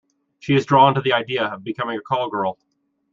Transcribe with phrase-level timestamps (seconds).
[0.39, 2.57] She is drawn to the idea of becoming a call girl.